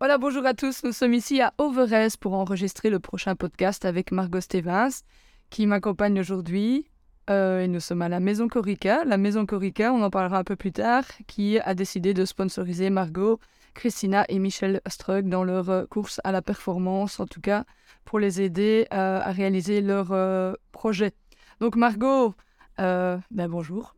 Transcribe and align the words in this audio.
Voilà, 0.00 0.16
bonjour 0.16 0.46
à 0.46 0.54
tous. 0.54 0.82
Nous 0.82 0.92
sommes 0.92 1.12
ici 1.12 1.42
à 1.42 1.52
Overest 1.58 2.16
pour 2.16 2.32
enregistrer 2.32 2.88
le 2.88 3.00
prochain 3.00 3.36
podcast 3.36 3.84
avec 3.84 4.12
Margot 4.12 4.40
Stevens 4.40 5.02
qui 5.50 5.66
m'accompagne 5.66 6.18
aujourd'hui. 6.18 6.88
Euh, 7.28 7.60
et 7.60 7.68
nous 7.68 7.80
sommes 7.80 8.00
à 8.00 8.08
la 8.08 8.18
Maison 8.18 8.48
Corica. 8.48 9.04
La 9.04 9.18
Maison 9.18 9.44
Corica, 9.44 9.92
on 9.92 10.00
en 10.00 10.08
parlera 10.08 10.38
un 10.38 10.44
peu 10.44 10.56
plus 10.56 10.72
tard, 10.72 11.04
qui 11.26 11.58
a 11.58 11.74
décidé 11.74 12.14
de 12.14 12.24
sponsoriser 12.24 12.88
Margot, 12.88 13.40
Christina 13.74 14.24
et 14.30 14.38
Michel 14.38 14.80
Strug 14.86 15.28
dans 15.28 15.44
leur 15.44 15.68
euh, 15.68 15.84
course 15.84 16.18
à 16.24 16.32
la 16.32 16.40
performance, 16.40 17.20
en 17.20 17.26
tout 17.26 17.42
cas 17.42 17.64
pour 18.06 18.18
les 18.18 18.40
aider 18.40 18.86
euh, 18.94 19.20
à 19.20 19.32
réaliser 19.32 19.82
leur 19.82 20.56
projet. 20.72 21.12
Donc 21.60 21.76
Margot, 21.76 22.34
ben 22.78 23.20
bonjour. 23.30 23.94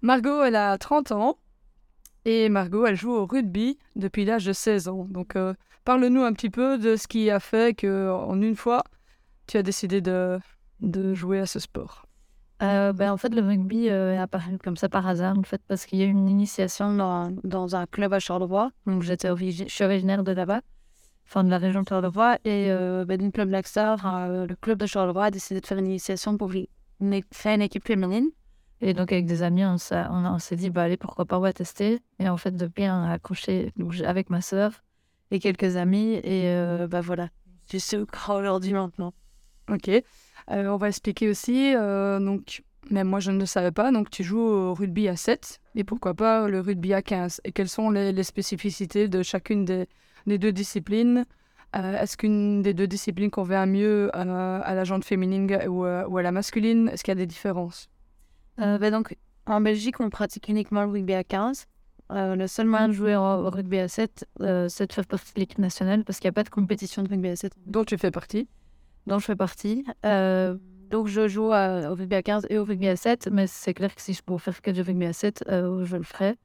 Margot, 0.00 0.44
elle 0.44 0.54
a 0.54 0.78
30 0.78 1.10
ans. 1.10 1.38
Et 2.28 2.48
Margot, 2.48 2.84
elle 2.84 2.96
joue 2.96 3.12
au 3.12 3.24
rugby 3.24 3.78
depuis 3.94 4.24
l'âge 4.24 4.44
de 4.44 4.52
16 4.52 4.88
ans. 4.88 5.06
Donc, 5.08 5.36
euh, 5.36 5.54
parle-nous 5.84 6.22
un 6.22 6.32
petit 6.32 6.50
peu 6.50 6.76
de 6.76 6.96
ce 6.96 7.06
qui 7.06 7.30
a 7.30 7.38
fait 7.38 7.76
que, 7.76 8.10
en 8.10 8.42
une 8.42 8.56
fois, 8.56 8.82
tu 9.46 9.56
as 9.58 9.62
décidé 9.62 10.00
de, 10.00 10.40
de 10.80 11.14
jouer 11.14 11.38
à 11.38 11.46
ce 11.46 11.60
sport. 11.60 12.04
Euh, 12.64 12.92
ben, 12.92 13.12
en 13.12 13.16
fait, 13.16 13.32
le 13.32 13.42
rugby 13.42 13.90
euh, 13.90 14.14
est 14.14 14.18
apparu 14.18 14.58
comme 14.58 14.76
ça 14.76 14.88
par 14.88 15.06
hasard, 15.06 15.38
en 15.38 15.44
fait, 15.44 15.62
parce 15.68 15.86
qu'il 15.86 16.00
y 16.00 16.02
a 16.02 16.06
eu 16.06 16.10
une 16.10 16.28
initiation 16.28 16.92
dans, 16.96 17.32
dans 17.44 17.76
un 17.76 17.86
club 17.86 18.12
à 18.12 18.18
Charleroi. 18.18 18.72
Donc, 18.86 19.02
je 19.04 19.14
suis 19.68 19.84
originaire 19.84 20.24
de 20.24 20.32
là-bas, 20.32 20.62
enfin 21.28 21.44
de 21.44 21.50
la 21.50 21.58
région 21.58 21.82
de 21.82 21.88
Charleroi. 21.88 22.38
Et 22.44 22.70
ben, 23.06 23.16
d'une 23.18 23.30
club 23.30 23.50
Laxar, 23.50 23.98
le 24.28 24.52
club 24.56 24.80
de 24.80 24.86
Charleroi 24.86 25.26
a 25.26 25.30
décidé 25.30 25.60
de 25.60 25.66
faire 25.66 25.78
une 25.78 25.86
initiation 25.86 26.36
pour 26.36 26.50
faire 26.50 27.54
une 27.54 27.62
équipe 27.62 27.86
féminine. 27.86 28.30
Et 28.80 28.92
donc, 28.92 29.12
avec 29.12 29.26
des 29.26 29.42
amis, 29.42 29.64
on, 29.64 29.78
s'est 29.78 30.56
dit, 30.56 30.70
bah, 30.70 30.82
allez, 30.82 30.96
pourquoi 30.96 31.24
pas, 31.24 31.38
on 31.38 31.40
va 31.40 31.52
tester. 31.52 32.00
Et 32.18 32.28
en 32.28 32.36
fait, 32.36 32.54
on 32.78 32.82
a 32.82 33.12
accroché 33.12 33.72
avec 34.04 34.28
ma 34.28 34.40
sœur 34.40 34.82
et 35.30 35.38
quelques 35.38 35.76
amis. 35.76 36.14
Et 36.22 36.48
euh, 36.48 36.86
bah 36.86 37.00
voilà, 37.00 37.28
je 37.70 37.78
suis 37.78 37.96
au 37.96 38.06
aujourd'hui 38.32 38.72
maintenant. 38.72 39.14
Ok. 39.70 39.88
Euh, 39.88 40.02
on 40.48 40.76
va 40.76 40.88
expliquer 40.88 41.30
aussi. 41.30 41.74
Euh, 41.74 42.20
donc, 42.20 42.62
même 42.90 43.08
moi, 43.08 43.20
je 43.20 43.30
ne 43.30 43.38
le 43.38 43.46
savais 43.46 43.72
pas. 43.72 43.90
Donc, 43.92 44.10
tu 44.10 44.22
joues 44.22 44.40
au 44.40 44.74
rugby 44.74 45.08
à 45.08 45.16
7 45.16 45.60
et 45.74 45.82
pourquoi 45.82 46.14
pas 46.14 46.46
le 46.46 46.60
rugby 46.60 46.92
à 46.92 47.00
15. 47.00 47.40
Et 47.44 47.52
quelles 47.52 47.68
sont 47.68 47.90
les, 47.90 48.22
spécificités 48.22 49.08
de 49.08 49.22
chacune 49.22 49.64
des, 49.64 49.88
deux 50.26 50.52
disciplines? 50.52 51.24
Est-ce 51.72 52.16
qu'une 52.16 52.62
des 52.62 52.72
deux 52.72 52.86
disciplines 52.86 53.30
convient 53.30 53.66
mieux 53.66 54.10
à, 54.16 54.74
la 54.74 54.84
jante 54.84 55.04
féminine 55.04 55.50
ou 55.68 55.84
à 55.84 56.22
la 56.22 56.32
masculine? 56.32 56.88
Est-ce 56.88 57.02
qu'il 57.02 57.10
y 57.10 57.16
a 57.16 57.16
des 57.16 57.26
différences? 57.26 57.90
Euh, 58.60 58.78
bah, 58.78 58.90
donc, 58.90 59.16
en 59.46 59.60
Belgique, 59.60 60.00
on 60.00 60.10
pratique 60.10 60.48
uniquement 60.48 60.82
le 60.82 60.90
rugby 60.90 61.14
à 61.14 61.24
15. 61.24 61.66
Euh, 62.12 62.36
le 62.36 62.46
seul 62.46 62.66
moyen 62.66 62.88
de 62.88 62.92
jouer 62.92 63.16
au, 63.16 63.50
rugby 63.50 63.78
à 63.78 63.88
7, 63.88 64.26
euh, 64.40 64.68
c'est 64.68 64.86
de 64.86 64.92
faire 64.92 65.06
partie 65.06 65.34
de 65.34 65.40
l'équipe 65.40 65.58
nationale 65.58 66.04
parce 66.04 66.20
qu'il 66.20 66.28
n'y 66.28 66.30
a 66.30 66.34
pas 66.34 66.44
de 66.44 66.50
compétition 66.50 67.02
de 67.02 67.08
rugby 67.08 67.28
à 67.28 67.36
7. 67.36 67.52
Dont 67.66 67.84
tu 67.84 67.98
fais 67.98 68.12
partie 68.12 68.48
Dont 69.06 69.18
je 69.18 69.24
fais 69.24 69.36
partie. 69.36 69.84
donc, 70.04 71.08
je 71.08 71.28
joue 71.28 71.52
au 71.52 71.94
rugby 71.94 72.14
à 72.14 72.22
15 72.22 72.46
et 72.48 72.58
au 72.58 72.64
rugby 72.64 72.88
à 72.88 72.96
7, 72.96 73.28
mais 73.32 73.46
c'est 73.46 73.74
clair 73.74 73.94
que 73.94 74.00
si 74.00 74.14
je 74.14 74.22
peux 74.22 74.38
faire 74.38 74.60
que 74.62 74.70
du 74.70 74.82
rugby 74.82 75.06
à 75.06 75.12
7, 75.12 75.44
je 75.48 75.96
le 75.96 76.02
ferai. 76.02 76.36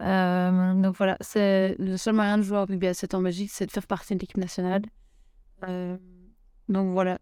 donc 0.00 0.96
voilà, 0.96 1.16
c'est 1.20 1.76
le 1.78 1.96
seul 1.96 2.14
moyen 2.14 2.38
de 2.38 2.42
jouer 2.42 2.58
au 2.58 2.64
rugby 2.64 2.86
à 2.86 2.94
7 2.94 3.14
en 3.14 3.22
Belgique, 3.22 3.50
c'est 3.52 3.66
de 3.66 3.70
faire 3.70 3.86
partie 3.86 4.14
de 4.14 4.20
l'équipe 4.20 4.38
nationale. 4.38 4.82
donc 6.68 6.92
voilà, 6.92 7.18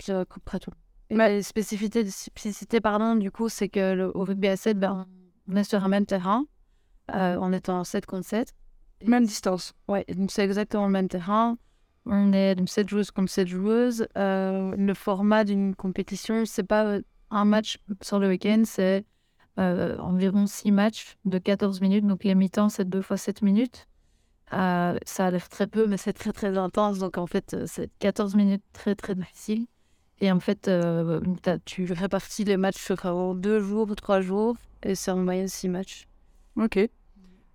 je 0.00 0.24
couperai 0.24 0.60
tout. 0.60 0.72
Ma 1.12 1.42
spécificité, 1.42 2.08
spécificité 2.08 2.80
pardon, 2.80 3.16
du 3.16 3.30
coup, 3.30 3.48
c'est 3.48 3.68
que 3.68 3.94
le, 3.94 4.16
au 4.16 4.24
rugby 4.24 4.48
à 4.48 4.56
7, 4.56 4.78
ben, 4.78 5.06
on 5.48 5.56
est 5.56 5.64
sur 5.64 5.84
un 5.84 5.88
même 5.88 6.06
terrain, 6.06 6.44
euh, 7.14 7.36
en 7.36 7.52
étant 7.52 7.84
7 7.84 8.06
contre 8.06 8.26
7. 8.26 8.54
Même 9.04 9.24
distance. 9.24 9.74
Ouais, 9.88 10.04
donc 10.16 10.30
c'est 10.30 10.44
exactement 10.44 10.86
le 10.86 10.92
même 10.92 11.08
terrain. 11.08 11.56
On 12.06 12.32
est 12.32 12.54
donc 12.54 12.68
7 12.68 12.88
joueuses 12.88 13.10
contre 13.10 13.30
7 13.30 13.48
joueuses. 13.48 14.06
Euh, 14.16 14.74
le 14.76 14.94
format 14.94 15.44
d'une 15.44 15.74
compétition, 15.74 16.44
c'est 16.46 16.64
pas 16.64 16.84
euh, 16.84 17.02
un 17.30 17.44
match 17.44 17.78
sur 18.02 18.18
le 18.18 18.28
week-end, 18.28 18.62
c'est 18.64 19.04
euh, 19.58 19.96
environ 19.98 20.46
6 20.46 20.72
matchs 20.72 21.16
de 21.24 21.38
14 21.38 21.80
minutes. 21.80 22.06
Donc 22.06 22.24
les 22.24 22.34
mi-temps, 22.34 22.68
c'est 22.68 22.88
2 22.88 23.02
fois 23.02 23.16
7 23.16 23.42
minutes. 23.42 23.86
ça 24.50 24.96
a 25.18 25.30
l'air 25.30 25.48
très 25.48 25.66
peu, 25.66 25.86
mais 25.86 25.96
c'est 25.96 26.12
très 26.12 26.32
très 26.32 26.58
intense. 26.58 26.98
Donc 26.98 27.18
en 27.18 27.26
fait, 27.26 27.56
c'est 27.66 27.90
14 27.98 28.34
minutes 28.34 28.64
très 28.72 28.94
très 28.94 29.14
difficiles. 29.14 29.66
Et 30.22 30.30
en 30.30 30.38
fait, 30.38 30.68
euh, 30.68 31.20
tu 31.64 31.84
fais 31.84 32.08
partie 32.08 32.44
des 32.44 32.56
matchs 32.56 32.80
sur 32.80 33.34
deux 33.34 33.58
jours 33.58 33.90
ou 33.90 33.94
trois 33.96 34.20
jours, 34.20 34.56
et 34.84 34.94
c'est 34.94 35.10
en 35.10 35.16
moyenne 35.16 35.48
six 35.48 35.68
matchs. 35.68 36.06
Ok. 36.54 36.76
Et 36.76 36.90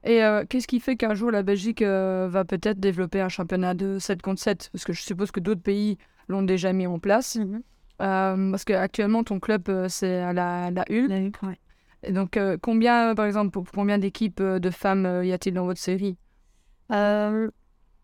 euh, 0.05 0.43
qu'est-ce 0.47 0.67
qui 0.67 0.81
fait 0.81 0.97
qu'un 0.97 1.13
jour 1.13 1.31
la 1.31 1.43
Belgique 1.43 1.81
euh, 1.81 2.27
va 2.29 2.43
peut-être 2.43 2.77
développer 2.77 3.21
un 3.21 3.29
championnat 3.29 3.73
de 3.73 3.99
7 3.99 4.21
contre 4.21 4.41
7 4.41 4.69
Parce 4.73 4.83
que 4.83 4.91
je 4.91 5.01
suppose 5.01 5.31
que 5.31 5.39
d'autres 5.39 5.61
pays 5.61 5.97
l'ont 6.27 6.41
déjà 6.41 6.73
mis 6.73 6.87
en 6.87 6.99
place. 6.99 7.37
Mhm. 7.37 7.61
parce 7.97 8.65
qu'actuellement, 8.65 9.23
ton 9.23 9.39
club, 9.39 9.87
c'est 9.87 10.17
à 10.17 10.33
la, 10.33 10.69
la 10.69 10.83
HUL. 10.89 11.07
La 11.07 11.19
HUL 11.19 11.31
ouais. 11.43 11.59
Et 12.03 12.11
donc, 12.11 12.37
combien, 12.61 13.15
par 13.15 13.25
exemple, 13.25 13.51
pour, 13.51 13.63
combien 13.73 13.97
d'équipes 13.97 14.43
de 14.43 14.69
femmes 14.71 15.21
y 15.23 15.31
a-t-il 15.31 15.53
dans 15.53 15.65
votre 15.65 15.79
série? 15.79 16.17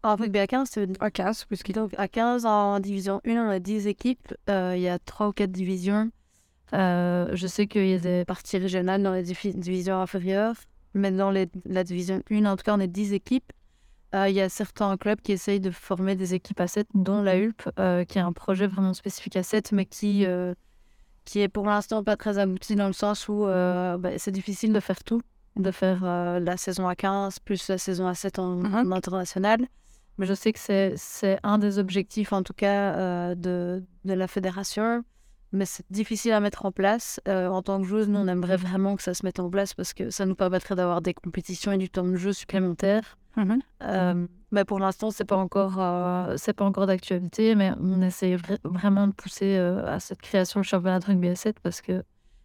En 0.03 0.15
rugby 0.15 0.39
à 0.39 0.47
15, 0.47 0.69
c'est 0.69 1.01
À 1.01 1.09
15, 1.09 1.45
puisqu'il 1.45 1.75
Donc, 1.75 1.93
à 1.97 2.07
15, 2.07 2.45
en 2.45 2.79
division 2.79 3.21
1, 3.25 3.31
on 3.31 3.49
a 3.49 3.59
10 3.59 3.87
équipes. 3.87 4.33
Euh, 4.49 4.73
il 4.75 4.81
y 4.81 4.89
a 4.89 4.99
3 4.99 5.29
ou 5.29 5.31
4 5.31 5.51
divisions. 5.51 6.11
Euh, 6.73 7.29
je 7.33 7.47
sais 7.47 7.67
qu'il 7.67 7.87
y 7.87 7.93
a 7.93 7.99
des 7.99 8.25
parties 8.25 8.57
régionales 8.57 9.01
dans 9.01 9.13
les 9.13 9.23
divisions 9.23 9.99
inférieures. 9.99 10.55
Mais 10.93 11.11
dans 11.11 11.31
la 11.31 11.83
division 11.83 12.21
1, 12.29 12.45
en 12.45 12.55
tout 12.55 12.63
cas, 12.63 12.75
on 12.75 12.79
est 12.79 12.87
10 12.87 13.13
équipes. 13.13 13.51
Euh, 14.13 14.29
il 14.29 14.35
y 14.35 14.41
a 14.41 14.49
certains 14.49 14.95
clubs 14.97 15.19
qui 15.21 15.31
essayent 15.31 15.59
de 15.59 15.71
former 15.71 16.15
des 16.15 16.35
équipes 16.35 16.59
à 16.59 16.67
7, 16.67 16.87
dont 16.93 17.23
la 17.23 17.37
HULP, 17.37 17.63
qui 18.07 18.17
est 18.19 18.21
un 18.21 18.33
projet 18.33 18.67
vraiment 18.67 18.93
spécifique 18.93 19.37
à 19.37 19.43
7, 19.43 19.71
mais 19.71 19.85
qui, 19.85 20.25
qui 21.25 21.39
est 21.39 21.47
pour 21.47 21.65
l'instant 21.65 22.03
pas 22.03 22.15
très 22.15 22.37
abouti 22.37 22.75
dans 22.75 22.87
le 22.87 22.93
sens 22.93 23.27
où 23.27 23.45
bah, 23.45 24.17
c'est 24.17 24.31
difficile 24.31 24.71
de 24.71 24.79
faire 24.79 25.03
tout, 25.03 25.21
de 25.55 25.71
faire 25.71 26.03
la 26.03 26.57
saison 26.57 26.87
à 26.87 26.95
15 26.95 27.39
plus 27.39 27.67
la 27.69 27.79
saison 27.79 28.05
à 28.05 28.13
7 28.13 28.37
en, 28.37 28.61
uh-huh. 28.61 28.87
en 28.87 28.91
international. 28.91 29.67
Mais 30.17 30.25
je 30.25 30.33
sais 30.33 30.53
que 30.53 30.59
c'est 30.59 31.39
un 31.43 31.57
des 31.57 31.79
objectifs, 31.79 32.33
en 32.33 32.43
tout 32.43 32.53
cas, 32.53 32.95
euh, 32.95 33.35
de, 33.35 33.83
de, 34.05 34.13
la 34.13 34.27
fédération. 34.27 35.03
Mais 35.51 35.65
c'est 35.65 35.85
difficile 35.89 36.31
à 36.33 36.39
mettre 36.39 36.65
en 36.65 36.71
place. 36.71 37.19
Euh, 37.27 37.47
en 37.47 37.61
tant 37.61 37.79
que 37.79 37.87
joueuse, 37.87 38.09
nous, 38.09 38.19
on 38.19 38.27
aimerait 38.27 38.57
vraiment 38.57 38.95
que 38.95 39.03
ça 39.03 39.13
se 39.13 39.25
mette 39.25 39.39
en 39.39 39.49
place 39.49 39.73
parce 39.73 39.93
que 39.93 40.09
ça 40.09 40.25
nous 40.25 40.35
permettrait 40.35 40.75
d'avoir 40.75 41.01
des 41.01 41.13
compétitions 41.13 41.71
et 41.71 41.77
du 41.77 41.89
temps 41.89 42.03
de 42.03 42.15
jeu 42.15 42.33
supplémentaire. 42.33 43.17
Mhm. 43.37 43.61
Euh, 43.83 44.27
mais 44.51 44.65
pour 44.65 44.79
l'instant, 44.79 45.09
c'est 45.09 45.25
pas 45.25 45.37
encore, 45.37 45.79
c'est 46.37 46.53
pas 46.53 46.65
encore 46.65 46.85
d'actualité. 46.85 47.55
Mais 47.55 47.71
on 47.79 48.01
essaie 48.01 48.37
vraiment 48.63 49.07
de 49.07 49.13
pousser 49.13 49.57
à 49.57 49.99
cette 49.99 50.21
création 50.21 50.61
du 50.61 50.67
championnat 50.67 50.99
de 50.99 51.05
rugby 51.05 51.29
à 51.29 51.35
7 51.35 51.59
parce 51.59 51.81
que 51.81 52.03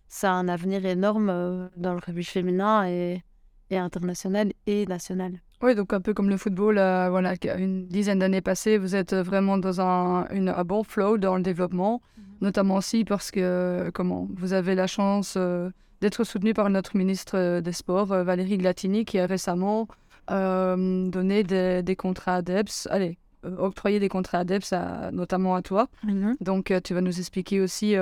ça 0.08 0.32
a 0.32 0.34
un 0.34 0.48
avenir 0.48 0.86
énorme 0.86 1.68
dans 1.76 1.92
le 1.92 2.00
rugby 2.04 2.24
féminin 2.24 2.86
et, 2.86 3.22
et 3.70 3.78
international 3.78 4.52
et 4.66 4.86
national. 4.86 5.40
Oui, 5.60 5.74
donc 5.74 5.92
un 5.92 6.00
peu 6.00 6.14
comme 6.14 6.28
le 6.28 6.36
football, 6.36 6.78
euh, 6.78 7.08
voilà, 7.10 7.34
une 7.56 7.86
dizaine 7.88 8.20
d'années 8.20 8.40
passées, 8.40 8.78
vous 8.78 8.94
êtes 8.94 9.14
vraiment 9.14 9.58
dans 9.58 9.80
un, 9.80 10.28
une, 10.28 10.54
bon 10.64 10.84
flow 10.84 11.18
dans 11.18 11.36
le 11.36 11.42
développement, 11.42 12.00
mhm. 12.16 12.24
notamment 12.42 12.76
aussi 12.76 13.04
parce 13.04 13.32
que 13.32 13.90
comment 13.92 14.28
vous 14.36 14.52
avez 14.52 14.76
la 14.76 14.86
chance 14.86 15.34
euh, 15.36 15.70
d'être 16.00 16.22
soutenu 16.22 16.54
par 16.54 16.70
notre 16.70 16.96
ministre 16.96 17.36
euh, 17.36 17.60
des 17.60 17.72
Sports, 17.72 18.06
Valérie 18.06 18.58
Glatini, 18.58 19.04
qui 19.04 19.18
a 19.18 19.26
récemment 19.26 19.88
donné 20.28 21.42
des, 21.42 21.82
des, 21.82 21.96
contrats 21.96 22.34
ADEPS, 22.36 22.86
allez, 22.90 23.16
octroyé 23.42 23.98
des 23.98 24.10
contrats 24.10 24.40
ADEPS 24.40 24.74
à, 24.74 25.10
notamment 25.10 25.54
à 25.54 25.62
toi. 25.62 25.88
Mhm. 26.04 26.36
Donc 26.40 26.72
tu 26.84 26.94
vas 26.94 27.00
nous 27.00 27.18
expliquer 27.18 27.60
aussi 27.62 27.96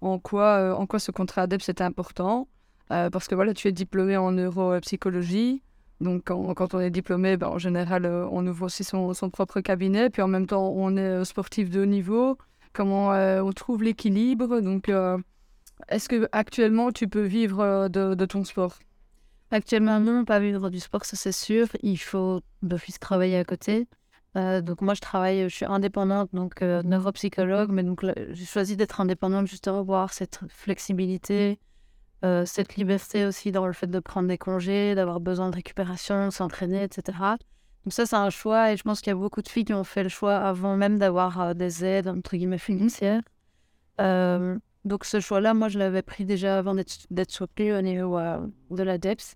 en, 0.00 0.18
quoi, 0.18 0.74
en 0.76 0.86
quoi 0.86 0.98
ce 0.98 1.12
contrat 1.12 1.42
ADEPS 1.42 1.68
est 1.68 1.82
important, 1.82 2.48
parce 2.88 3.28
que 3.28 3.34
voilà, 3.34 3.54
tu 3.54 3.68
es 3.68 3.72
diplômé 3.72 4.16
en 4.16 4.32
neuropsychologie. 4.32 5.62
Donc, 6.00 6.24
quand, 6.26 6.74
on 6.74 6.80
est 6.80 6.90
diplômé, 6.90 7.36
ben, 7.36 7.48
en 7.48 7.58
général, 7.58 8.06
euh, 8.06 8.28
on 8.30 8.46
ouvre 8.46 8.66
aussi 8.66 8.84
son, 8.84 9.12
propre 9.32 9.60
cabinet. 9.60 10.10
Puis 10.10 10.22
en 10.22 10.28
même 10.28 10.46
temps, 10.46 10.72
on 10.74 10.96
est 10.96 11.00
euh, 11.00 11.24
sportif 11.24 11.70
de 11.70 11.80
haut 11.80 11.86
niveau. 11.86 12.38
Comment 12.72 13.12
euh, 13.12 13.42
on 13.42 13.52
trouve 13.52 13.82
l'équilibre 13.82 14.60
Donc, 14.60 14.90
est-ce 15.88 16.08
que 16.08 16.28
actuellement 16.32 16.92
tu 16.92 17.08
peux 17.08 17.24
vivre 17.24 17.88
de, 17.88 18.24
ton 18.26 18.44
sport? 18.44 18.78
Actuellement, 19.50 19.98
non, 19.98 20.24
pas 20.24 20.38
vivre 20.38 20.70
du 20.70 20.78
sport, 20.78 21.04
ça 21.04 21.16
c'est 21.16 21.32
sûr. 21.32 21.66
Il 21.82 21.96
faut 21.96 22.42
d'office 22.62 23.00
travailler 23.00 23.38
à 23.38 23.44
côté. 23.44 23.88
donc 24.34 24.82
moi, 24.82 24.94
je 24.94 25.00
travaille, 25.00 25.48
je 25.48 25.54
suis 25.54 25.64
indépendante, 25.64 26.28
donc 26.32 26.60
neuropsychologue, 26.60 27.70
mais 27.72 27.82
donc 27.82 28.04
j'ai 28.30 28.44
choisi 28.44 28.76
d'être 28.76 29.00
indépendante 29.00 29.46
justement 29.48 29.84
pour 29.84 29.96
avoir 29.96 30.12
cette 30.12 30.40
flexibilité 30.48 31.58
euh, 32.24 32.44
cette 32.46 32.76
liberté 32.76 33.26
aussi 33.26 33.52
dans 33.52 33.66
le 33.66 33.72
fait 33.72 33.86
de 33.86 34.00
prendre 34.00 34.28
des 34.28 34.38
congés, 34.38 34.94
d'avoir 34.94 35.20
besoin 35.20 35.50
de 35.50 35.54
récupération, 35.54 36.30
s'entraîner, 36.30 36.82
etc. 36.82 37.18
Donc 37.84 37.92
ça, 37.92 38.06
c'est 38.06 38.16
un 38.16 38.30
choix 38.30 38.72
et 38.72 38.76
je 38.76 38.82
pense 38.82 39.00
qu'il 39.00 39.10
y 39.10 39.16
a 39.16 39.18
beaucoup 39.18 39.42
de 39.42 39.48
filles 39.48 39.64
qui 39.64 39.74
ont 39.74 39.84
fait 39.84 40.02
le 40.02 40.08
choix 40.08 40.36
avant 40.36 40.76
même 40.76 40.98
d'avoir 40.98 41.40
euh, 41.40 41.54
des 41.54 41.84
aides, 41.84 42.08
entre 42.08 42.36
guillemets, 42.36 42.58
financières. 42.58 43.22
Euh, 44.00 44.58
donc 44.84 45.04
ce 45.04 45.20
choix-là, 45.20 45.54
moi, 45.54 45.68
je 45.68 45.78
l'avais 45.78 46.02
pris 46.02 46.24
déjà 46.24 46.58
avant 46.58 46.74
d'être 46.74 47.30
soutenue 47.30 47.74
au 47.74 47.82
niveau 47.82 48.18
de 48.70 48.82
la 48.82 48.96
DEPS. 48.96 49.34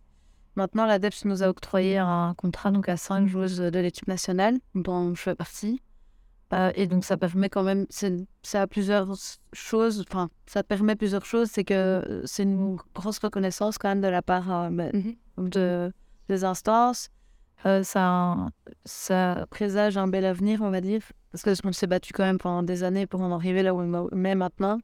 Maintenant, 0.54 0.84
l'ADEPS 0.84 1.24
nous 1.24 1.42
a 1.42 1.48
octroyé 1.48 1.96
un 1.96 2.34
contrat 2.36 2.70
donc 2.70 2.88
à 2.88 2.98
cinq 2.98 3.26
joueuses 3.26 3.56
de 3.58 3.78
l'équipe 3.78 4.06
nationale, 4.06 4.58
dont 4.74 5.14
je 5.14 5.22
fais 5.22 5.34
partie. 5.34 5.80
Euh, 6.52 6.70
et 6.74 6.86
donc, 6.86 7.04
ça 7.04 7.16
permet 7.16 7.48
quand 7.48 7.62
même, 7.62 7.86
ça 8.42 8.62
a 8.62 8.66
plusieurs 8.66 9.08
choses, 9.52 10.04
enfin, 10.08 10.28
ça 10.46 10.62
permet 10.62 10.96
plusieurs 10.96 11.24
choses. 11.24 11.48
C'est 11.50 11.64
que 11.64 12.22
c'est 12.24 12.42
une 12.42 12.76
grosse 12.94 13.18
reconnaissance 13.18 13.78
quand 13.78 13.88
même 13.88 14.02
de 14.02 14.08
la 14.08 14.22
part 14.22 14.52
euh, 14.52 14.68
ben, 14.70 14.90
mhm. 14.92 15.48
de, 15.48 15.92
des 16.28 16.44
instances. 16.44 17.08
Euh, 17.64 17.82
ça, 17.82 18.48
ça 18.84 19.46
présage 19.50 19.96
un 19.96 20.08
bel 20.08 20.24
avenir, 20.24 20.60
on 20.62 20.70
va 20.70 20.80
dire. 20.80 21.02
Parce 21.30 21.62
qu'on 21.62 21.72
s'est 21.72 21.86
battu 21.86 22.12
quand 22.12 22.24
même 22.24 22.38
pendant 22.38 22.62
des 22.62 22.82
années 22.82 23.06
pour 23.06 23.22
en 23.22 23.32
arriver 23.32 23.62
là 23.62 23.74
où 23.74 23.80
on 23.80 24.24
est 24.24 24.34
maintenant. 24.34 24.78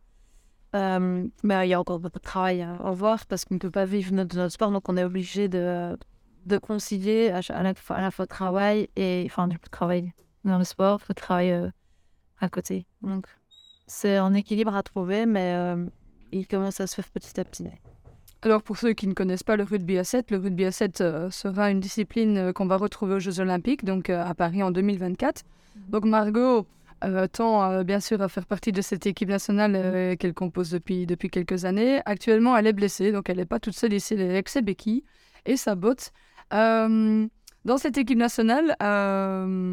Euh, 0.74 1.26
mais 1.42 1.66
il 1.66 1.70
y 1.70 1.74
a 1.74 1.80
encore 1.80 1.98
beaucoup 1.98 2.18
de 2.18 2.24
travail 2.24 2.62
à, 2.62 2.74
voir 2.92 3.26
parce 3.26 3.44
qu'on 3.44 3.54
ne 3.54 3.58
peut 3.58 3.70
pas 3.70 3.86
vivre 3.86 4.12
notre, 4.12 4.36
notre, 4.36 4.52
sport, 4.52 4.70
donc 4.70 4.86
on 4.88 4.98
est 4.98 5.04
obligé 5.04 5.48
de, 5.48 5.96
de 6.44 6.58
concilier 6.58 7.30
à, 7.30 7.40
à, 7.48 7.62
la, 7.62 7.72
à 7.88 8.00
la 8.02 8.10
fois 8.10 8.26
travail 8.26 8.88
et 8.94 9.22
enfin 9.26 9.48
du 9.48 9.58
travail 9.70 10.12
dans 10.44 10.58
le 10.58 10.64
sport, 10.64 11.00
le 11.08 11.14
travail 11.14 11.52
euh, 11.52 11.68
à 12.40 12.48
côté. 12.48 12.86
Donc 13.02 13.26
c'est 13.86 14.16
un 14.16 14.34
équilibre 14.34 14.74
à 14.74 14.82
trouver, 14.82 15.26
mais 15.26 15.54
euh, 15.54 15.86
il 16.32 16.46
commence 16.46 16.80
à 16.80 16.86
se 16.86 16.94
faire 16.94 17.08
petit 17.08 17.38
à 17.40 17.44
petit. 17.44 17.66
Alors 18.42 18.62
pour 18.62 18.76
ceux 18.76 18.92
qui 18.92 19.08
ne 19.08 19.14
connaissent 19.14 19.42
pas 19.42 19.56
le 19.56 19.64
rugby 19.64 19.98
à 19.98 20.04
7, 20.04 20.30
le 20.30 20.38
rugby 20.38 20.64
à 20.64 20.72
7 20.72 20.98
sera 21.30 21.70
une 21.70 21.80
discipline 21.80 22.52
qu'on 22.52 22.66
va 22.66 22.76
retrouver 22.76 23.14
aux 23.14 23.18
Jeux 23.18 23.40
Olympiques, 23.40 23.84
donc 23.84 24.10
à 24.10 24.32
Paris 24.34 24.62
en 24.62 24.70
2024. 24.70 25.42
Mhm. 25.44 25.90
Donc 25.90 26.04
Margot, 26.04 26.66
euh, 27.04 27.28
tend 27.28 27.62
euh, 27.70 27.84
bien 27.84 28.00
sûr 28.00 28.20
à 28.22 28.28
faire 28.28 28.44
partie 28.44 28.72
de 28.72 28.82
cette 28.82 29.06
équipe 29.06 29.28
nationale 29.28 29.76
euh, 29.76 30.16
qu'elle 30.16 30.34
compose 30.34 30.70
depuis, 30.70 31.06
depuis 31.06 31.30
quelques 31.30 31.64
années. 31.64 32.00
Actuellement, 32.06 32.56
elle 32.56 32.66
est 32.66 32.72
blessée, 32.72 33.12
donc 33.12 33.30
elle 33.30 33.36
n'est 33.36 33.46
pas 33.46 33.60
toute 33.60 33.74
seule 33.74 33.92
ici, 33.92 34.14
elle 34.14 34.22
est 34.22 34.30
avec 34.30 34.48
ses 34.48 34.62
béquilles 34.62 35.04
et 35.46 35.56
sa 35.56 35.76
botte. 35.76 36.12
dans 36.50 37.76
cette 37.76 37.98
équipe 37.98 38.18
nationale, 38.18 38.74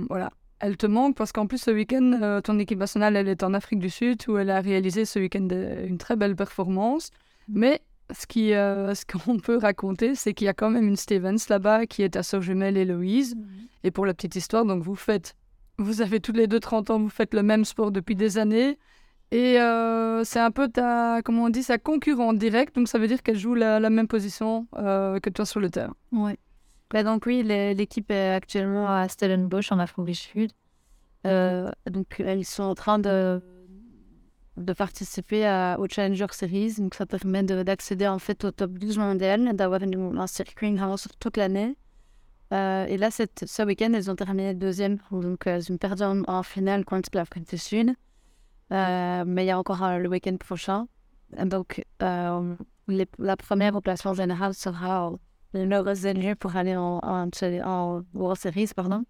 voilà, 0.07 0.29
elle 0.59 0.77
te 0.77 0.85
manque 0.85 1.15
parce 1.15 1.31
qu'en 1.31 1.47
plus 1.47 1.57
ce 1.57 1.71
week-end, 1.71 2.41
ton 2.43 2.59
équipe 2.59 2.79
nationale, 2.79 3.15
elle 3.15 3.27
est 3.27 3.43
en 3.43 3.53
Afrique 3.53 3.79
du 3.79 3.89
Sud 3.89 4.23
où 4.27 4.37
elle 4.37 4.49
a 4.49 4.61
réalisé 4.61 5.05
ce 5.05 5.19
week-end 5.19 5.47
une 5.49 5.97
très 5.97 6.15
belle 6.15 6.35
performance. 6.35 7.11
Mm. 7.49 7.59
Mais 7.59 7.81
ce 8.11 8.25
qui, 8.25 8.49
ce 8.49 9.05
qu'on 9.25 9.37
peut 9.37 9.57
raconter, 9.57 10.15
c'est 10.15 10.33
qu'il 10.33 10.45
y 10.45 10.49
a 10.49 10.53
quand 10.53 10.69
même 10.69 10.87
une 10.87 10.95
Stevens 10.95 11.37
là-bas 11.49 11.85
qui 11.85 12.03
est 12.03 12.15
à 12.15 12.23
sœur 12.23 12.41
jumelle 12.41 12.77
Héloïse. 12.77 13.35
Mm. 13.35 13.43
Et 13.83 13.91
pour 13.91 14.05
la 14.05 14.13
petite 14.13 14.35
histoire, 14.35 14.65
donc 14.65 14.83
vous 14.83 14.95
faites 14.95 15.35
vous 15.77 16.01
avez 16.01 16.19
toutes 16.19 16.37
les 16.37 16.47
deux 16.47 16.59
30 16.59 16.89
ans, 16.89 16.99
vous 16.99 17.09
faites 17.09 17.33
le 17.33 17.43
même 17.43 17.65
sport 17.65 17.91
depuis 17.91 18.15
des 18.15 18.37
années. 18.37 18.77
Et 19.31 19.59
euh, 19.59 20.23
c'est 20.23 20.39
un 20.39 20.51
peu 20.51 20.69
ta, 20.69 21.21
comment 21.23 21.45
on 21.45 21.49
dit, 21.49 21.63
sa 21.63 21.77
concurrente 21.77 22.37
directe. 22.37 22.75
Donc 22.75 22.87
ça 22.87 22.99
veut 22.99 23.07
dire 23.07 23.23
qu'elle 23.23 23.37
joue 23.37 23.55
la, 23.55 23.89
même 23.89 24.07
position 24.07 24.67
euh, 24.77 25.19
que 25.19 25.29
toi 25.29 25.45
sur 25.45 25.59
le 25.59 25.69
terrain. 25.69 25.95
Oui. 26.11 26.33
Bah 26.91 27.03
donc 27.03 27.25
oui, 27.25 27.43
l'équipe 27.43 28.11
est 28.11 28.33
actuellement 28.33 28.87
à 28.87 29.07
Stellenbosch 29.07 29.71
en 29.71 29.79
Afrique 29.79 30.05
du 30.05 30.15
Sud. 30.15 30.51
Euh, 31.25 31.71
donc 31.89 32.19
ils 32.19 32.45
sont 32.45 32.63
en 32.63 32.75
train 32.75 32.99
de, 32.99 33.41
de 34.57 34.73
participer 34.73 35.45
à, 35.45 35.77
au 35.79 35.87
Challenger 35.87 36.27
Series. 36.31 36.75
Donc 36.77 36.95
ça 36.95 37.05
permet 37.05 37.43
d'accéder 37.43 38.07
en 38.07 38.19
fait 38.19 38.43
au 38.45 38.51
top 38.51 38.71
12 38.71 38.97
mondial, 38.97 39.55
d'avoir 39.55 39.81
un 39.81 40.27
circuit 40.27 40.77
sur 40.97 41.15
toute 41.17 41.37
l'année. 41.37 41.75
Euh, 42.53 42.85
et 42.85 42.97
là, 42.97 43.11
cette, 43.11 43.45
ce 43.47 43.63
week-end, 43.63 43.91
elles 43.93 44.09
ont 44.11 44.15
terminé 44.15 44.53
deuxième. 44.53 44.99
Donc, 45.11 45.47
elles 45.47 45.71
ont 45.71 45.77
perdu 45.77 46.03
en, 46.03 46.43
finale 46.43 46.85
contre 46.85 47.09
l'Afrique 47.13 47.49
du 47.49 47.57
Sud. 47.57 47.93
Euh, 48.71 49.23
mais 49.25 49.43
il 49.43 49.47
y 49.47 49.51
a 49.51 49.59
encore 49.59 49.83
euh, 49.83 49.97
le 49.97 50.09
week-end 50.09 50.37
prochain. 50.37 50.87
Donc, 51.43 51.83
la 51.99 53.37
première 53.37 53.75
au 53.75 53.81
classement 53.81 54.13
général 54.13 54.53
sera 54.53 55.11
l'heureuse 55.55 56.05
élue 56.05 56.35
pour 56.35 56.55
aller 56.55 56.75
en, 56.75 56.99
en, 57.03 57.29
en, 57.63 58.01
World 58.13 58.39
Series. 58.39 58.71
Pardon. 58.75 59.05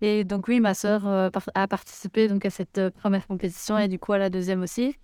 Et 0.00 0.24
donc, 0.24 0.48
oui, 0.48 0.60
ma 0.60 0.74
sœur 0.74 1.06
a 1.06 1.68
participé 1.68 2.28
donc, 2.28 2.44
à 2.46 2.50
cette 2.50 2.90
première 2.90 3.26
compétition 3.26 3.78
et 3.78 3.88
du 3.88 3.98
coup 3.98 4.12
à 4.12 4.18
la 4.18 4.30
deuxième 4.30 4.62
aussi. 4.62 4.96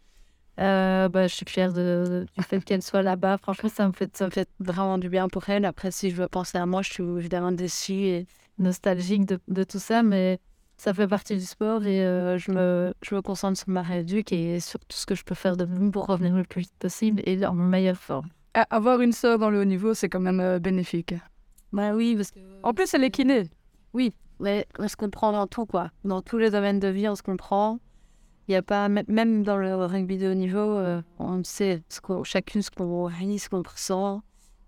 Euh, 0.60 1.08
bah, 1.08 1.26
je 1.26 1.34
suis 1.34 1.46
fière 1.48 1.72
du 1.72 2.42
fait 2.42 2.60
qu'elle 2.64 2.82
soit 2.82 3.02
là-bas. 3.02 3.38
Franchement, 3.38 3.68
ça 3.68 3.88
me, 3.88 3.92
fait, 3.92 4.16
ça 4.16 4.26
me 4.26 4.30
fait 4.30 4.48
vraiment 4.60 4.98
du 4.98 5.08
bien 5.08 5.28
pour 5.28 5.48
elle. 5.48 5.64
Après, 5.64 5.90
si 5.90 6.10
je 6.10 6.16
veux 6.16 6.28
penser 6.28 6.58
à 6.58 6.66
moi, 6.66 6.82
je 6.82 6.92
suis 6.92 7.02
évidemment 7.02 7.52
déçue 7.52 7.92
et 7.92 8.26
nostalgique 8.58 9.26
de, 9.26 9.64
tout 9.64 9.80
ça, 9.80 10.02
mais 10.02 10.38
ça 10.76 10.94
fait 10.94 11.08
partie 11.08 11.36
du 11.36 11.44
sport 11.44 11.84
et 11.86 12.04
euh, 12.04 12.38
je, 12.38 12.52
me, 12.52 12.94
je 13.02 13.14
me 13.14 13.22
concentre 13.22 13.58
sur 13.58 13.68
ma 13.68 13.82
rééduque 13.82 14.32
et 14.32 14.60
sur 14.60 14.78
tout 14.80 14.96
ce 14.96 15.06
que 15.06 15.14
je 15.14 15.24
peux 15.24 15.34
faire 15.34 15.56
de 15.56 15.64
mieux 15.64 15.90
pour 15.90 16.06
revenir 16.06 16.34
le 16.36 16.44
plus 16.44 16.62
vite 16.62 16.74
possible 16.78 17.22
et 17.26 17.44
en 17.44 17.54
meilleure 17.54 17.96
forme. 17.96 18.28
Avoir 18.70 19.00
une 19.00 19.12
sœur 19.12 19.38
dans 19.38 19.50
le 19.50 19.60
haut 19.60 19.64
niveau, 19.64 19.94
c'est 19.94 20.08
quand 20.08 20.20
même 20.20 20.40
euh, 20.40 20.58
bénéfique. 20.58 21.14
Bah 21.72 21.92
oui, 21.92 22.14
parce 22.14 22.30
que... 22.30 22.38
En 22.62 22.72
plus, 22.72 22.94
elle 22.94 23.02
est 23.02 23.10
kiné. 23.10 23.50
Oui, 23.92 24.14
mais 24.38 24.66
on 24.78 24.86
se 24.86 24.96
comprend 24.96 25.32
dans 25.32 25.46
tout, 25.46 25.66
quoi. 25.66 25.90
Dans 26.04 26.22
tous 26.22 26.38
les 26.38 26.50
domaines 26.50 26.78
de 26.78 26.88
vie, 26.88 27.08
on 27.08 27.16
se 27.16 27.22
comprend. 27.22 27.80
Il 28.46 28.52
y 28.52 28.56
a 28.56 28.62
pas, 28.62 28.88
même 28.88 29.42
dans 29.42 29.56
le 29.56 29.74
rugby 29.74 30.18
de 30.18 30.30
haut 30.30 30.34
niveau, 30.34 30.58
euh, 30.58 31.00
on 31.18 31.42
sait 31.44 31.82
ce 31.88 32.00
chacune 32.24 32.60
ce 32.60 32.70
qu'on 32.70 33.06
vit, 33.06 33.38
ce 33.38 33.48
qu'on 33.48 33.62
ressent. 33.62 34.22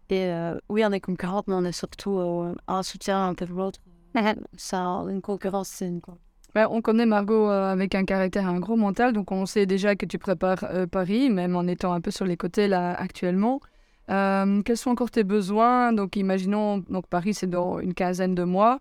Et 0.09 0.27
euh, 0.27 0.57
oui, 0.71 0.83
on 0.87 0.93
est 0.93 1.01
concurrente, 1.01 1.47
mais 1.47 1.55
on 1.55 1.65
est 1.65 1.73
surtout 1.73 2.19
euh, 2.19 2.55
un 2.69 2.83
soutien 2.83 3.29
un 3.29 3.35
peu 3.35 3.45
l'autre. 3.45 3.81
Ça, 4.57 4.81
une 4.81 5.21
concurrence, 5.21 5.69
c'est 5.69 5.89
une 5.89 6.01
quoi. 6.01 6.17
on 6.71 6.81
connaît 6.81 7.05
Margot 7.05 7.49
avec 7.49 7.95
un 7.95 8.05
caractère, 8.05 8.49
un 8.49 8.61
gros 8.61 8.77
mental, 8.77 9.13
donc 9.13 9.31
on 9.31 9.45
sait 9.45 9.67
déjà 9.67 9.95
que 9.95 10.07
tu 10.07 10.19
prépares 10.19 10.65
Paris, 10.91 11.29
même 11.29 11.55
en 11.55 11.67
étant 11.67 11.93
un 11.93 12.01
peu 12.01 12.11
sur 12.11 12.25
les 12.25 12.39
côtés 12.39 12.69
là 12.69 12.95
actuellement. 12.95 13.61
Quels 14.09 14.77
sont 14.77 14.91
encore 14.91 15.11
tes 15.11 15.25
besoins? 15.25 15.93
Donc, 15.93 16.17
imaginons, 16.17 16.79
donc 16.79 17.07
Paris, 17.09 17.35
c'est 17.35 17.49
dans 17.49 17.81
une 17.81 17.95
quinzaine 17.95 18.35
de 18.35 18.45
mois. 18.45 18.81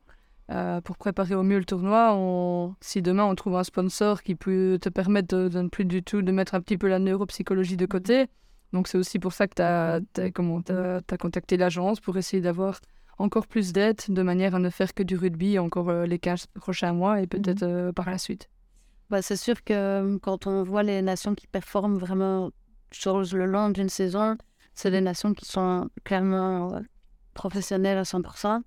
Euh, 0.51 0.79
pour 0.79 0.97
préparer 0.97 1.33
au 1.33 1.41
mieux 1.41 1.57
le 1.57 1.65
tournoi, 1.65 2.13
on... 2.13 2.75
si 2.79 3.01
demain 3.01 3.25
on 3.25 3.33
trouve 3.33 3.55
un 3.55 3.63
sponsor 3.63 4.21
qui 4.21 4.35
peut 4.35 4.77
te 4.79 4.89
permettre 4.89 5.35
de, 5.35 5.59
ne 5.59 5.69
plus 5.69 5.85
du 5.85 6.03
tout 6.03 6.21
de 6.21 6.31
mettre 6.31 6.53
un 6.53 6.61
petit 6.61 6.77
peu 6.77 6.87
la 6.87 6.99
neuropsychologie 6.99 7.77
de 7.77 7.87
côté, 7.87 8.27
donc 8.71 8.87
c'est 8.87 8.99
aussi 8.99 9.17
pour 9.17 9.33
ça 9.33 9.47
que 9.47 9.55
tu 9.55 9.63
as, 9.63 10.01
as, 10.21 11.17
contacté 11.17 11.57
l'agence 11.57 11.99
pour 11.99 12.15
essayer 12.17 12.43
d'avoir 12.43 12.79
encore 13.17 13.47
plus 13.47 13.73
d'aide 13.73 13.99
de 14.07 14.21
manière 14.21 14.53
à 14.53 14.59
ne 14.59 14.69
faire 14.69 14.93
que 14.93 15.01
du 15.01 15.17
rugby 15.17 15.57
encore 15.57 15.89
euh, 15.89 16.05
les 16.05 16.19
15 16.19 16.45
prochains 16.53 16.93
mois 16.93 17.21
et 17.21 17.27
peut-être 17.27 17.65
mhm. 17.65 17.71
euh, 17.71 17.91
par 17.91 18.07
la 18.07 18.19
suite. 18.19 18.47
Bah, 19.09 19.23
c'est 19.23 19.37
sûr 19.37 19.63
que 19.63 20.17
quand 20.17 20.45
on 20.45 20.61
voit 20.61 20.83
les 20.83 21.01
nations 21.01 21.33
qui 21.33 21.47
performent 21.47 21.97
vraiment 21.97 22.51
sur 22.91 23.21
le 23.21 23.45
long 23.47 23.69
d'une 23.71 23.89
saison, 23.89 24.37
c'est 24.75 24.91
des 24.91 25.01
nations 25.01 25.33
qui 25.33 25.45
sont 25.45 25.89
clairement 26.03 26.81
professionnelles 27.33 27.97
à 27.97 28.03
100%. 28.03 28.61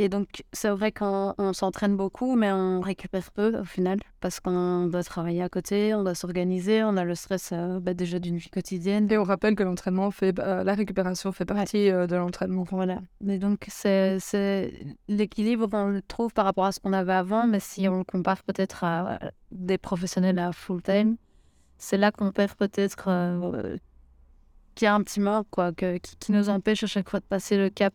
Et 0.00 0.08
donc, 0.08 0.44
c'est 0.54 0.70
vrai 0.70 0.92
qu'on 0.92 1.34
s'entraîne 1.52 1.94
beaucoup, 1.94 2.34
mais 2.34 2.50
on 2.50 2.80
récupère 2.80 3.30
peu 3.32 3.60
au 3.60 3.64
final, 3.64 3.98
parce 4.20 4.40
qu'on 4.40 4.86
doit 4.86 5.02
travailler 5.02 5.42
à 5.42 5.50
côté, 5.50 5.94
on 5.94 6.02
doit 6.02 6.14
s'organiser, 6.14 6.82
on 6.82 6.96
a 6.96 7.04
le 7.04 7.14
stress 7.14 7.50
euh, 7.52 7.80
bah, 7.80 7.92
déjà 7.92 8.18
d'une 8.18 8.38
vie 8.38 8.48
quotidienne. 8.48 9.12
Et 9.12 9.18
on 9.18 9.24
rappelle 9.24 9.54
que 9.54 9.62
l'entraînement 9.62 10.10
fait, 10.10 10.32
bah, 10.32 10.64
la 10.64 10.72
récupération 10.72 11.32
fait 11.32 11.44
partie 11.44 11.90
euh, 11.90 12.06
de 12.06 12.16
l'entraînement. 12.16 12.64
Voilà. 12.70 13.00
Mais 13.20 13.38
donc, 13.38 13.66
c'est 13.68 14.72
l'équilibre 15.08 15.66
qu'on 15.66 15.88
le 15.88 16.00
trouve 16.00 16.32
par 16.32 16.46
rapport 16.46 16.64
à 16.64 16.72
ce 16.72 16.80
qu'on 16.80 16.94
avait 16.94 17.12
avant, 17.12 17.46
mais 17.46 17.60
si 17.60 17.86
on 17.86 17.98
le 17.98 18.04
compare 18.04 18.42
peut-être 18.42 18.84
à, 18.84 19.18
des 19.52 19.76
professionnels 19.76 20.38
à 20.38 20.52
full-time, 20.52 21.18
c'est 21.76 21.98
là 21.98 22.10
qu'on 22.10 22.32
perd 22.32 22.54
peut-être 22.54 23.10
euh, 24.82 24.84
y 24.84 24.86
a 24.86 24.94
un 24.94 25.02
petit 25.02 25.20
manque, 25.20 25.46
quoi, 25.50 25.72
que, 25.72 25.98
qui, 25.98 26.32
nous 26.32 26.48
empêche 26.48 26.82
à 26.84 26.86
chaque 26.86 27.08
fois 27.08 27.20
de 27.20 27.24
passer 27.24 27.56
le 27.56 27.70
cap 27.70 27.94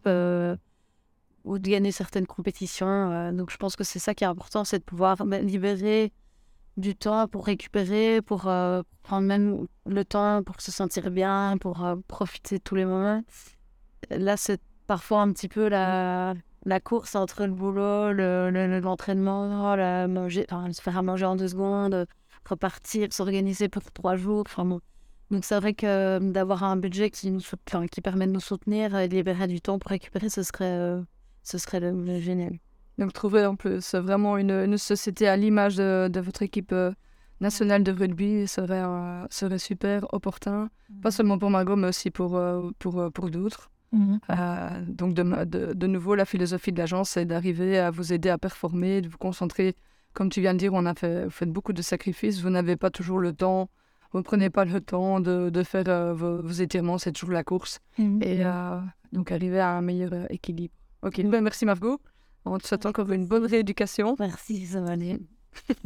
ou 1.45 1.59
de 1.59 1.69
gagner 1.69 1.91
certaines 1.91 2.27
compétitions. 2.27 3.11
Euh, 3.11 3.31
donc 3.31 3.51
je 3.51 3.57
pense 3.57 3.75
que 3.75 3.83
c'est 3.83 3.99
ça 3.99 4.13
qui 4.13 4.23
est 4.23 4.27
important, 4.27 4.65
c'est 4.65 4.79
de 4.79 4.83
pouvoir 4.83 5.23
libérer 5.25 6.11
du 6.75 6.95
temps 6.95 7.27
pour 7.27 7.45
récupérer, 7.45 8.21
pour 8.21 8.47
euh, 8.47 8.81
prendre 9.03 9.27
même 9.27 9.65
le 9.85 10.03
temps 10.03 10.43
pour 10.43 10.59
se 10.59 10.71
sentir 10.71 11.09
bien, 11.11 11.57
pour 11.61 11.85
euh, 11.85 11.95
profiter 12.07 12.57
de 12.57 12.63
tous 12.63 12.75
les 12.75 12.85
moments. 12.85 13.23
Là, 14.09 14.35
c'est 14.35 14.59
parfois 14.87 15.21
un 15.21 15.31
petit 15.31 15.47
peu 15.47 15.69
la, 15.69 16.33
la 16.65 16.79
course 16.79 17.15
entre 17.15 17.45
le 17.45 17.53
boulot, 17.53 18.11
l'entraînement, 18.11 19.75
le, 19.75 19.81
la 19.81 20.07
manger, 20.07 20.45
enfin, 20.49 20.71
se 20.73 20.81
faire 20.81 20.97
à 20.97 21.01
manger 21.01 21.25
en 21.25 21.35
deux 21.35 21.47
secondes, 21.47 22.05
repartir, 22.47 23.13
s'organiser 23.13 23.69
pour 23.69 23.83
trois 23.93 24.15
jours. 24.15 24.43
Enfin, 24.45 24.65
bon. 24.65 24.81
Donc 25.31 25.43
c'est 25.43 25.59
vrai 25.59 25.73
que 25.73 26.19
d'avoir 26.31 26.63
un 26.63 26.77
budget 26.77 27.09
qui, 27.09 27.31
nous, 27.31 27.41
qui 27.91 28.01
permet 28.01 28.27
de 28.27 28.31
nous 28.31 28.39
soutenir 28.39 28.95
et 28.97 29.07
de 29.07 29.15
libérer 29.15 29.47
du 29.47 29.61
temps 29.61 29.79
pour 29.79 29.89
récupérer, 29.89 30.29
ce 30.29 30.43
serait 30.43 31.01
ce 31.45 31.57
serait 31.57 31.79
le, 31.79 32.19
génial. 32.19 32.57
Donc 32.97 33.13
trouver 33.13 33.45
en 33.45 33.55
plus 33.55 33.93
vraiment 33.95 34.37
une, 34.37 34.51
une 34.51 34.77
société 34.77 35.27
à 35.27 35.37
l'image 35.37 35.75
de, 35.75 36.09
de, 36.11 36.19
votre 36.19 36.41
équipe 36.41 36.71
euh, 36.71 36.91
nationale 37.39 37.83
de 37.83 37.91
rugby 37.91 38.47
serait, 38.47 38.83
euh, 38.83 39.25
serait 39.29 39.59
super 39.59 40.05
opportun, 40.13 40.69
pas 41.01 41.09
mhm. 41.09 41.11
seulement 41.11 41.37
pour 41.37 41.49
Margot, 41.49 41.75
mais 41.75 41.89
aussi 41.89 42.09
pour, 42.09 42.35
euh, 42.35 42.69
pour, 42.79 43.11
pour 43.13 43.29
d'autres. 43.29 43.69
Mhm. 43.91 44.19
donc 44.87 45.13
de, 45.13 45.45
de, 45.45 45.73
de, 45.73 45.87
nouveau, 45.87 46.15
la 46.15 46.25
philosophie 46.25 46.73
de 46.73 46.79
l'agence, 46.79 47.11
c'est 47.11 47.23
d'arriver 47.23 47.77
à 47.77 47.91
vous 47.91 48.11
aider 48.11 48.29
à 48.29 48.37
performer, 48.37 48.99
de 49.01 49.07
vous 49.07 49.17
concentrer. 49.17 49.75
Comme 50.13 50.29
tu 50.29 50.41
viens 50.41 50.53
de 50.53 50.59
dire, 50.59 50.73
on 50.73 50.85
a 50.85 50.95
fait, 50.95 51.29
fait 51.29 51.45
beaucoup 51.45 51.71
de 51.71 51.81
sacrifices, 51.81 52.41
vous 52.41 52.49
n'avez 52.49 52.75
pas 52.75 52.89
toujours 52.89 53.19
le 53.19 53.31
temps 53.31 53.69
vous 54.15 54.19
ne 54.19 54.23
prenez 54.23 54.49
pas 54.49 54.63
le 54.63 54.79
temps 54.79 55.19
de, 55.19 55.49
de 55.49 55.63
faire 55.63 55.83
euh, 55.89 56.13
vos, 56.13 56.41
vos 56.41 56.53
étirements, 56.53 56.97
c'est 56.97 57.11
toujours 57.11 57.33
la 57.33 57.43
course. 57.43 57.79
Mhm. 57.97 58.21
Et 58.23 58.45
euh, 58.45 58.79
donc 59.11 59.29
arriver 59.29 59.59
à 59.59 59.71
un 59.71 59.81
meilleur 59.81 60.13
euh, 60.13 60.25
équilibre. 60.29 60.73
Ok, 61.03 61.21
ben, 61.25 61.41
merci 61.41 61.65
Margot. 61.65 61.99
On 62.45 62.57
te 62.57 62.65
souhaite 62.65 62.85
encore 62.85 63.11
une 63.11 63.27
bonne 63.27 63.45
rééducation. 63.45 64.15
Merci, 64.17 64.67
ça 64.67 64.79
va 64.79 64.91
aller. 64.91 65.19